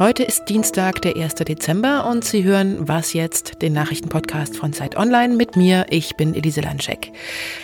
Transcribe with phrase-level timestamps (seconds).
[0.00, 1.34] Heute ist Dienstag, der 1.
[1.34, 5.84] Dezember und Sie hören Was jetzt, den Nachrichtenpodcast von Zeit Online mit mir.
[5.90, 7.12] Ich bin Elise Landschek.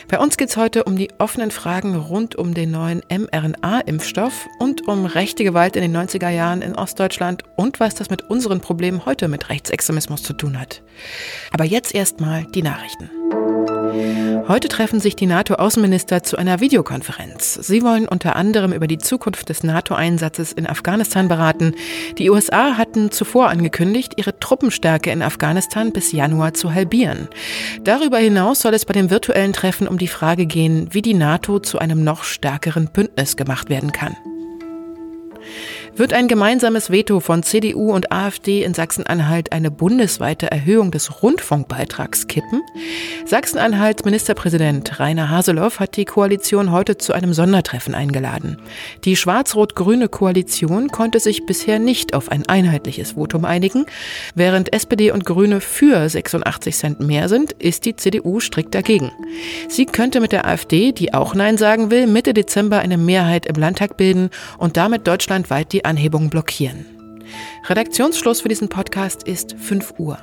[0.08, 4.86] Bei uns geht es heute um die offenen Fragen rund um den neuen mRNA-Impfstoff und
[4.86, 9.06] um rechte Gewalt in den 90er Jahren in Ostdeutschland und was das mit unseren Problemen
[9.06, 10.82] heute mit Rechtsextremismus zu tun hat.
[11.52, 13.15] Aber jetzt erstmal die Nachrichten.
[14.48, 17.54] Heute treffen sich die NATO-Außenminister zu einer Videokonferenz.
[17.54, 21.74] Sie wollen unter anderem über die Zukunft des NATO-Einsatzes in Afghanistan beraten.
[22.18, 27.28] Die USA hatten zuvor angekündigt, ihre Truppenstärke in Afghanistan bis Januar zu halbieren.
[27.82, 31.58] Darüber hinaus soll es bei dem virtuellen Treffen um die Frage gehen, wie die NATO
[31.58, 34.16] zu einem noch stärkeren Bündnis gemacht werden kann.
[35.98, 42.26] Wird ein gemeinsames Veto von CDU und AfD in Sachsen-Anhalt eine bundesweite Erhöhung des Rundfunkbeitrags
[42.26, 42.60] kippen?
[43.24, 48.58] Sachsen-Anhalts Ministerpräsident Rainer Haseloff hat die Koalition heute zu einem Sondertreffen eingeladen.
[49.06, 53.86] Die schwarz-rot-grüne Koalition konnte sich bisher nicht auf ein einheitliches Votum einigen.
[54.34, 59.12] Während SPD und Grüne für 86 Cent mehr sind, ist die CDU strikt dagegen.
[59.68, 63.54] Sie könnte mit der AfD, die auch Nein sagen will, Mitte Dezember eine Mehrheit im
[63.54, 66.84] Landtag bilden und damit deutschlandweit die Anhebung blockieren.
[67.64, 70.18] Redaktionsschluss für diesen Podcast ist 5 Uhr.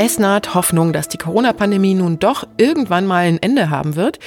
[0.00, 4.20] Es naht Hoffnung, dass die Corona-Pandemie nun doch irgendwann mal ein Ende haben wird.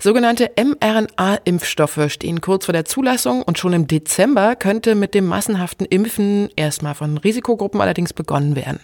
[0.00, 5.84] Sogenannte mRNA-Impfstoffe stehen kurz vor der Zulassung und schon im Dezember könnte mit dem massenhaften
[5.84, 8.80] Impfen erstmal von Risikogruppen allerdings begonnen werden.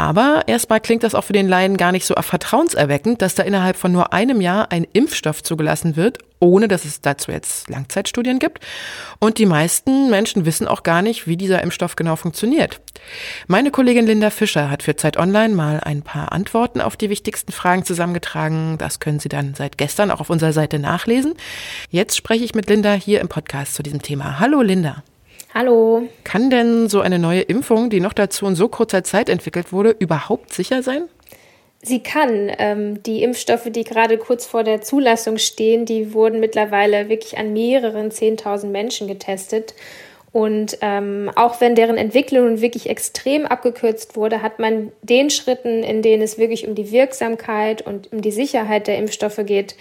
[0.00, 3.76] Aber erstmal klingt das auch für den Laien gar nicht so vertrauenserweckend, dass da innerhalb
[3.76, 8.60] von nur einem Jahr ein Impfstoff zugelassen wird, ohne dass es dazu jetzt Langzeitstudien gibt.
[9.18, 12.80] Und die meisten Menschen wissen auch gar nicht, wie dieser Impfstoff genau funktioniert.
[13.46, 17.52] Meine Kollegin Linda Fischer hat für Zeit Online mal ein paar Antworten auf die wichtigsten
[17.52, 18.78] Fragen zusammengetragen.
[18.78, 21.34] Das können Sie dann seit gestern auch auf unserer Seite nachlesen.
[21.90, 24.40] Jetzt spreche ich mit Linda hier im Podcast zu diesem Thema.
[24.40, 25.02] Hallo Linda.
[25.52, 26.08] Hallo.
[26.22, 29.90] Kann denn so eine neue Impfung, die noch dazu in so kurzer Zeit entwickelt wurde,
[29.98, 31.08] überhaupt sicher sein?
[31.82, 32.52] Sie kann.
[32.58, 37.52] Ähm, die Impfstoffe, die gerade kurz vor der Zulassung stehen, die wurden mittlerweile wirklich an
[37.52, 39.74] mehreren 10.000 Menschen getestet.
[40.32, 46.02] Und ähm, auch wenn deren Entwicklung wirklich extrem abgekürzt wurde, hat man den Schritten, in
[46.02, 49.74] denen es wirklich um die Wirksamkeit und um die Sicherheit der Impfstoffe geht,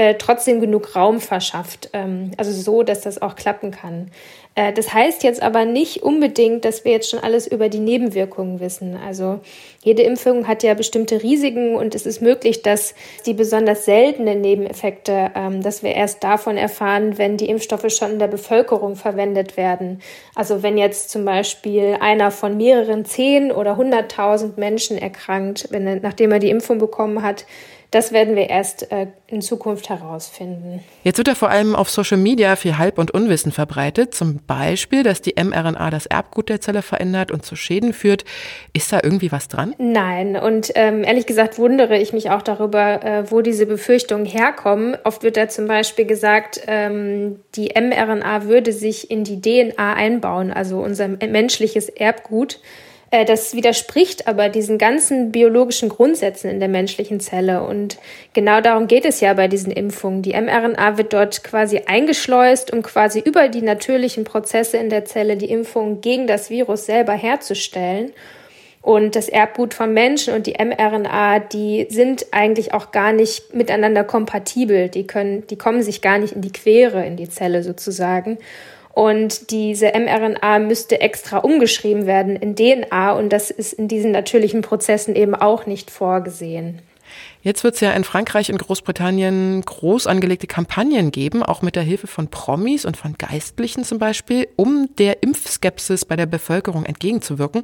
[0.00, 1.90] äh, trotzdem genug Raum verschafft.
[1.92, 4.10] Ähm, also so, dass das auch klappen kann.
[4.54, 8.60] Äh, das heißt jetzt aber nicht unbedingt, dass wir jetzt schon alles über die Nebenwirkungen
[8.60, 8.96] wissen.
[8.96, 9.40] Also
[9.82, 12.94] jede Impfung hat ja bestimmte Risiken und es ist möglich, dass
[13.26, 18.18] die besonders seltenen Nebeneffekte, ähm, dass wir erst davon erfahren, wenn die Impfstoffe schon in
[18.18, 20.00] der Bevölkerung verwendet werden.
[20.34, 25.96] Also wenn jetzt zum Beispiel einer von mehreren zehn oder hunderttausend Menschen erkrankt, wenn er,
[25.96, 27.44] nachdem er die Impfung bekommen hat,
[27.90, 30.82] das werden wir erst äh, in Zukunft herausfinden.
[31.02, 34.14] Jetzt wird ja vor allem auf Social Media viel Halb- und Unwissen verbreitet.
[34.14, 38.24] Zum Beispiel, dass die mRNA das Erbgut der Zelle verändert und zu Schäden führt.
[38.72, 39.74] Ist da irgendwie was dran?
[39.78, 40.36] Nein.
[40.36, 44.96] Und ähm, ehrlich gesagt wundere ich mich auch darüber, äh, wo diese Befürchtungen herkommen.
[45.02, 50.52] Oft wird da zum Beispiel gesagt, ähm, die mRNA würde sich in die DNA einbauen,
[50.52, 52.60] also unser menschliches Erbgut.
[53.10, 57.62] Äh, das widerspricht aber diesen ganzen biologischen Grundsätzen in der menschlichen Zelle.
[57.62, 57.98] Und
[58.32, 60.22] genau darum geht es ja bei diesen Impfungen.
[60.22, 65.36] Die mRNA wird dort quasi eingeschleust, um quasi über die natürlichen Prozesse in der Zelle
[65.36, 68.12] die Impfung gegen das Virus selber herzustellen.
[68.82, 74.04] Und das Erbgut von Menschen und die mRNA, die sind eigentlich auch gar nicht miteinander
[74.04, 74.88] kompatibel.
[74.88, 78.38] Die können, die kommen sich gar nicht in die Quere in die Zelle sozusagen.
[78.92, 84.62] Und diese mRNA müsste extra umgeschrieben werden in DNA und das ist in diesen natürlichen
[84.62, 86.80] Prozessen eben auch nicht vorgesehen.
[87.42, 91.82] Jetzt wird es ja in Frankreich und Großbritannien groß angelegte Kampagnen geben, auch mit der
[91.82, 97.62] Hilfe von Promis und von Geistlichen zum Beispiel, um der Impfskepsis bei der Bevölkerung entgegenzuwirken.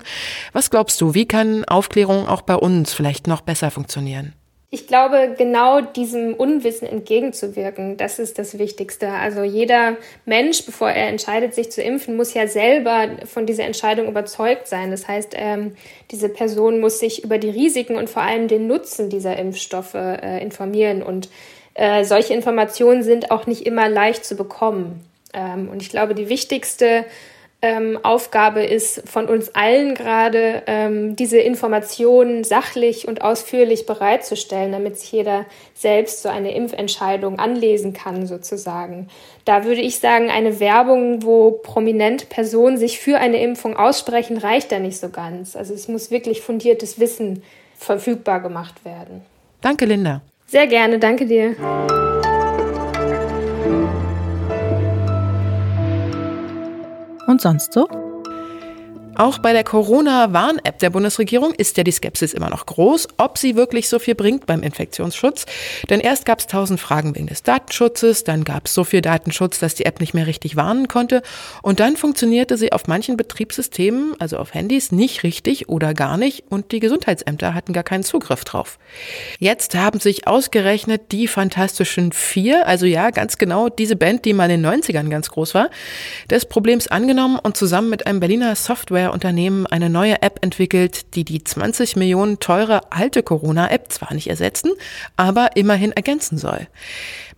[0.52, 4.32] Was glaubst du, wie kann Aufklärung auch bei uns vielleicht noch besser funktionieren?
[4.68, 9.08] Ich glaube, genau diesem Unwissen entgegenzuwirken, das ist das Wichtigste.
[9.10, 14.08] Also jeder Mensch, bevor er entscheidet, sich zu impfen, muss ja selber von dieser Entscheidung
[14.08, 14.90] überzeugt sein.
[14.90, 15.76] Das heißt, ähm,
[16.10, 20.42] diese Person muss sich über die Risiken und vor allem den Nutzen dieser Impfstoffe äh,
[20.42, 21.04] informieren.
[21.04, 21.28] Und
[21.74, 25.04] äh, solche Informationen sind auch nicht immer leicht zu bekommen.
[25.32, 27.04] Ähm, und ich glaube, die wichtigste
[27.66, 34.98] ähm, Aufgabe ist von uns allen gerade, ähm, diese Informationen sachlich und ausführlich bereitzustellen, damit
[34.98, 39.08] sich jeder selbst so eine Impfentscheidung anlesen kann, sozusagen.
[39.44, 44.70] Da würde ich sagen, eine Werbung, wo prominente Personen sich für eine Impfung aussprechen, reicht
[44.70, 45.56] da nicht so ganz.
[45.56, 47.42] Also es muss wirklich fundiertes Wissen
[47.76, 49.22] verfügbar gemacht werden.
[49.60, 50.22] Danke, Linda.
[50.46, 51.56] Sehr gerne, danke dir.
[57.36, 58.05] Und sonst so?
[59.18, 63.56] Auch bei der Corona-Warn-App der Bundesregierung ist ja die Skepsis immer noch groß, ob sie
[63.56, 65.46] wirklich so viel bringt beim Infektionsschutz.
[65.88, 69.58] Denn erst gab es tausend Fragen wegen des Datenschutzes, dann gab es so viel Datenschutz,
[69.58, 71.22] dass die App nicht mehr richtig warnen konnte.
[71.62, 76.44] Und dann funktionierte sie auf manchen Betriebssystemen, also auf Handys, nicht richtig oder gar nicht.
[76.50, 78.78] Und die Gesundheitsämter hatten gar keinen Zugriff drauf.
[79.38, 84.50] Jetzt haben sich ausgerechnet die Fantastischen Vier, also ja, ganz genau diese Band, die mal
[84.50, 85.70] in den 90ern ganz groß war,
[86.30, 91.24] des Problems angenommen und zusammen mit einem Berliner Software Softwareunternehmen eine neue App entwickelt, die
[91.24, 94.72] die 20 Millionen teure alte Corona-App zwar nicht ersetzen,
[95.16, 96.66] aber immerhin ergänzen soll.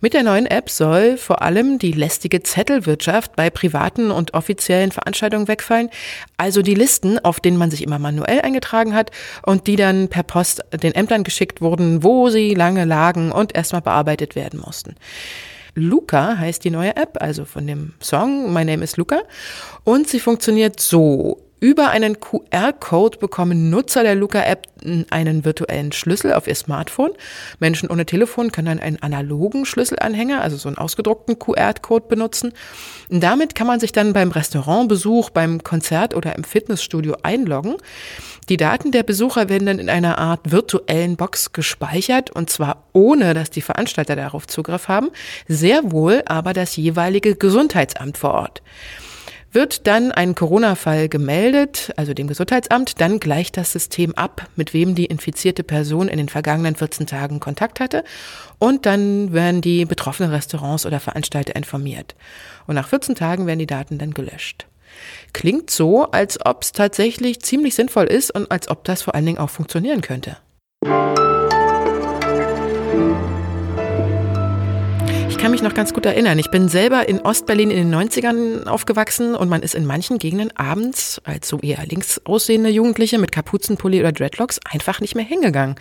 [0.01, 5.47] Mit der neuen App soll vor allem die lästige Zettelwirtschaft bei privaten und offiziellen Veranstaltungen
[5.47, 5.89] wegfallen,
[6.37, 9.11] also die Listen, auf denen man sich immer manuell eingetragen hat
[9.43, 13.81] und die dann per Post den Ämtern geschickt wurden, wo sie lange lagen und erstmal
[13.81, 14.95] bearbeitet werden mussten.
[15.75, 19.21] Luca heißt die neue App, also von dem Song My Name is Luca.
[19.83, 21.48] Und sie funktioniert so.
[21.59, 24.67] Über einen QR-Code bekommen Nutzer der Luca-App
[25.09, 27.11] einen virtuellen Schlüssel auf ihr Smartphone.
[27.59, 32.53] Menschen ohne Telefon können dann einen analogen Schlüsselanhänger, also so einen ausgedruckten QR-Code benutzen.
[33.09, 37.75] Und damit kann man sich dann beim Restaurantbesuch, beim Konzert oder im Fitnessstudio einloggen.
[38.47, 43.33] Die Daten der Besucher werden dann in einer Art virtuellen Box gespeichert und zwar ohne,
[43.33, 45.09] dass die Veranstalter darauf Zugriff haben,
[45.47, 48.61] sehr wohl aber das jeweilige Gesundheitsamt vor Ort.
[49.51, 54.93] Wird dann ein Corona-Fall gemeldet, also dem Gesundheitsamt, dann gleicht das System ab, mit wem
[54.93, 58.03] die infizierte Person in den vergangenen 14 Tagen Kontakt hatte.
[58.59, 62.15] Und dann werden die betroffenen Restaurants oder Veranstalter informiert.
[62.67, 64.67] Und nach 14 Tagen werden die Daten dann gelöscht.
[65.33, 69.25] Klingt so, als ob es tatsächlich ziemlich sinnvoll ist und als ob das vor allen
[69.25, 70.37] Dingen auch funktionieren könnte.
[75.39, 76.37] Kann mich noch ganz gut erinnern.
[76.37, 80.55] Ich bin selber in Ostberlin in den 90ern aufgewachsen und man ist in manchen Gegenden
[80.57, 85.75] abends als so eher links aussehende Jugendliche mit Kapuzenpulli oder Dreadlocks einfach nicht mehr hingegangen.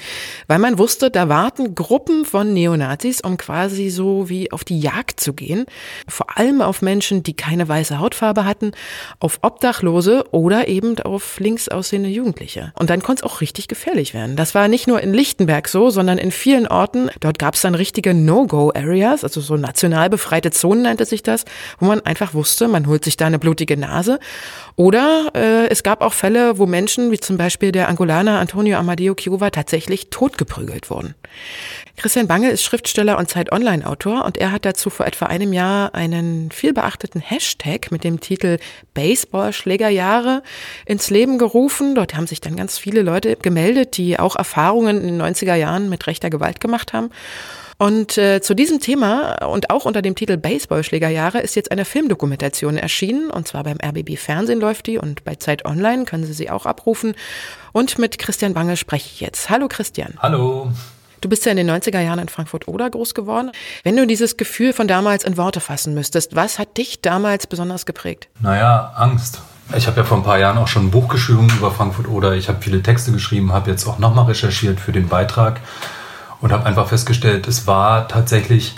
[0.47, 5.19] Weil man wusste, da warten Gruppen von Neonazis, um quasi so wie auf die Jagd
[5.19, 5.67] zu gehen.
[6.07, 8.71] Vor allem auf Menschen, die keine weiße Hautfarbe hatten,
[9.19, 12.73] auf Obdachlose oder eben auf links aussehende Jugendliche.
[12.79, 14.37] Und dann konnte es auch richtig gefährlich werden.
[14.37, 17.11] Das war nicht nur in Lichtenberg so, sondern in vielen Orten.
[17.19, 21.45] Dort gab es dann richtige No-Go-Areas, also so national befreite Zonen nannte sich das,
[21.81, 24.21] wo man einfach wusste, man holt sich da eine blutige Nase.
[24.77, 29.15] Oder äh, es gab auch Fälle, wo Menschen, wie zum Beispiel der Angolaner Antonio Amadeo
[29.15, 31.17] Chiova, tatsächlich totgeprügelt wurden.
[31.97, 36.53] Christian Bange ist Schriftsteller und Zeit-Online-Autor und er hat dazu vor etwa einem Jahr einen
[36.53, 38.59] vielbeachteten Hashtag mit dem Titel
[38.95, 40.45] Baseballschlägerjahre
[40.87, 41.97] ins Leben gerufen.
[41.97, 45.89] Dort haben sich dann ganz viele Leute gemeldet, die auch Erfahrungen in den 90er Jahren
[45.89, 47.11] mit rechter Gewalt gemacht haben.
[47.81, 52.77] Und äh, zu diesem Thema und auch unter dem Titel Baseballschlägerjahre ist jetzt eine Filmdokumentation
[52.77, 53.31] erschienen.
[53.31, 56.67] Und zwar beim RBB Fernsehen läuft die und bei Zeit Online können Sie sie auch
[56.67, 57.15] abrufen.
[57.71, 59.49] Und mit Christian Bange spreche ich jetzt.
[59.49, 60.15] Hallo Christian.
[60.19, 60.73] Hallo.
[61.21, 63.53] Du bist ja in den 90er Jahren in Frankfurt-Oder groß geworden.
[63.85, 67.87] Wenn du dieses Gefühl von damals in Worte fassen müsstest, was hat dich damals besonders
[67.87, 68.29] geprägt?
[68.41, 69.41] Naja, Angst.
[69.77, 72.35] Ich habe ja vor ein paar Jahren auch schon ein Buch geschrieben über Frankfurt-Oder.
[72.35, 75.61] Ich habe viele Texte geschrieben, habe jetzt auch nochmal recherchiert für den Beitrag
[76.41, 78.77] und habe einfach festgestellt, es war tatsächlich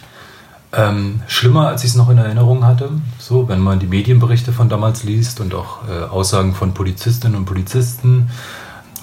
[0.73, 2.91] ähm, schlimmer, als ich es noch in Erinnerung hatte.
[3.19, 7.45] So, wenn man die Medienberichte von damals liest und auch äh, Aussagen von Polizistinnen und
[7.45, 8.31] Polizisten.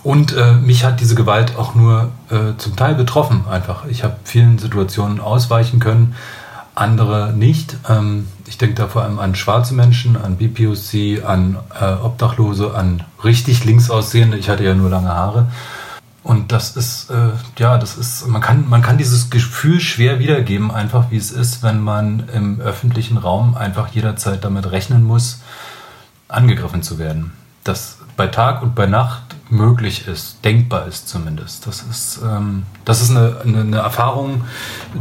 [0.03, 3.85] Und äh, mich hat diese Gewalt auch nur äh, zum Teil betroffen, einfach.
[3.89, 6.15] Ich habe vielen Situationen ausweichen können,
[6.75, 7.75] andere nicht.
[7.89, 13.03] Ähm, ich denke da vor allem an schwarze Menschen, an BPOC, an äh, Obdachlose, an
[13.23, 14.37] richtig links aussehende.
[14.37, 15.47] Ich hatte ja nur lange Haare.
[16.27, 20.71] Und das ist, äh, ja, das ist, man kann, man kann dieses Gefühl schwer wiedergeben,
[20.71, 25.39] einfach wie es ist, wenn man im öffentlichen Raum einfach jederzeit damit rechnen muss,
[26.27, 27.31] angegriffen zu werden.
[27.63, 31.65] Das bei Tag und bei Nacht möglich ist, denkbar ist zumindest.
[31.67, 34.43] Das ist, ähm, das ist eine, eine, eine Erfahrung,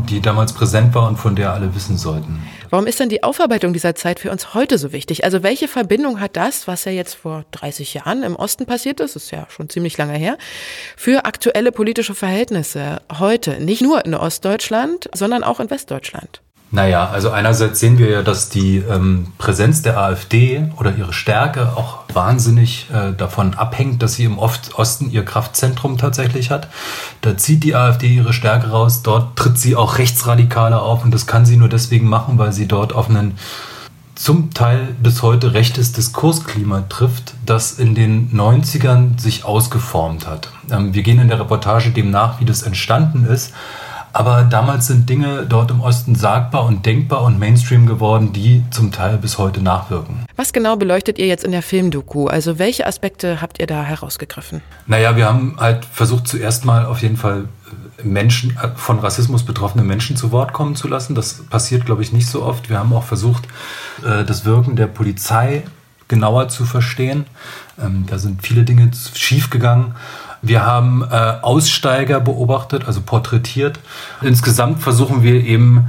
[0.09, 2.43] die damals präsent war und von der alle wissen sollten.
[2.71, 5.25] Warum ist denn die Aufarbeitung dieser Zeit für uns heute so wichtig?
[5.25, 9.17] Also welche Verbindung hat das, was ja jetzt vor 30 Jahren im Osten passiert ist,
[9.17, 10.37] ist ja schon ziemlich lange her,
[10.97, 13.61] für aktuelle politische Verhältnisse heute?
[13.61, 16.43] Nicht nur in Ostdeutschland, sondern auch in Westdeutschland.
[16.73, 21.77] Naja, also einerseits sehen wir ja, dass die ähm, Präsenz der AfD oder ihre Stärke
[21.77, 26.69] auch wahnsinnig äh, davon abhängt, dass sie im Osten ihr Kraftzentrum tatsächlich hat.
[27.21, 31.29] Da zieht die AfD ihre Stärke raus, dort tritt sie auch rechtsradikaler auf und das
[31.29, 33.39] kann sie nur deswegen machen, weil sie dort auf einen
[34.17, 40.49] zum Teil bis heute rechtes Diskursklima trifft, das in den 90ern sich ausgeformt hat.
[40.71, 43.53] Ähm, wir gehen in der Reportage dem nach, wie das entstanden ist.
[44.17, 48.91] Aber damals sind Dinge dort im Osten sagbar und denkbar und Mainstream geworden, die zum
[48.91, 50.25] Teil bis heute nachwirken.
[50.37, 52.27] Was genau beleuchtet ihr jetzt in der Filmdoku?
[52.27, 54.63] Also welche Aspekte habt ihr da herausgegriffen?
[54.87, 57.45] Naja, wir haben halt versucht zuerst mal auf jeden Fall
[57.99, 61.15] äh, Menschen, äh, von Rassismus betroffene Menschen zu Wort kommen zu lassen.
[61.15, 62.71] Das passiert, glaube ich, nicht so oft.
[62.71, 63.45] Wir haben auch versucht,
[64.03, 65.63] äh, das Wirken der Polizei
[66.09, 67.27] genauer zu verstehen.
[67.79, 69.95] Ähm, da sind viele Dinge schiefgegangen.
[70.47, 73.81] Wir haben äh, Aussteiger beobachtet, also porträtiert.
[74.23, 75.89] Insgesamt versuchen wir eben,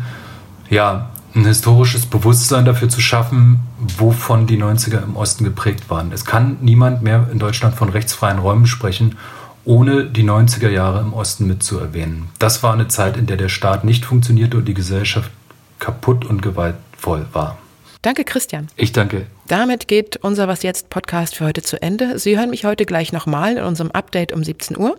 [0.70, 3.60] ja, ein historisches Bewusstsein dafür zu schaffen,
[3.98, 6.12] wovon die 90er im Osten geprägt waren.
[6.12, 9.18] Es kann niemand mehr in Deutschland von rechtsfreien Räumen sprechen,
[9.64, 12.30] ohne die 90er Jahre im Osten mitzuerwähnen.
[12.40, 15.30] Das war eine Zeit, in der der Staat nicht funktionierte und die Gesellschaft
[15.78, 17.58] kaputt und gewaltvoll war.
[18.01, 18.68] Danke, Christian.
[18.75, 19.25] Ich danke.
[19.48, 22.20] Damit geht unser Was jetzt Podcast für heute zu Ende.
[22.20, 24.98] Sie hören mich heute gleich nochmal in unserem Update um 17 Uhr.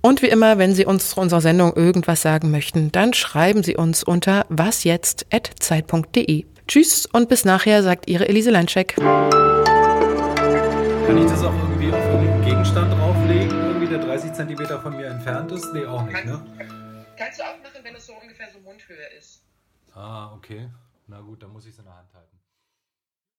[0.00, 3.76] Und wie immer, wenn Sie uns zu unserer Sendung irgendwas sagen möchten, dann schreiben Sie
[3.76, 6.46] uns unter wasjetzt.zeit.de.
[6.66, 8.94] Tschüss und bis nachher, sagt Ihre Elise Landscheck.
[8.96, 9.30] Kann
[11.18, 15.52] ich das auch irgendwie auf irgendeinen Gegenstand drauflegen, irgendwie der 30 Zentimeter von mir entfernt
[15.52, 15.66] ist?
[15.74, 16.40] Nee, auch nicht, ne?
[17.18, 19.42] Kannst du auch machen, wenn es so ungefähr so Mundhöhe ist.
[19.94, 20.68] Ah, okay.
[21.08, 22.29] Na gut, dann muss ich es in der Hand halten.